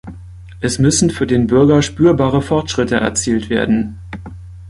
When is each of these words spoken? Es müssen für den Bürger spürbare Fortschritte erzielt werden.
Es 0.61 0.79
müssen 0.79 1.11
für 1.11 1.27
den 1.27 1.45
Bürger 1.45 1.83
spürbare 1.83 2.41
Fortschritte 2.41 2.95
erzielt 2.95 3.51
werden. 3.51 3.99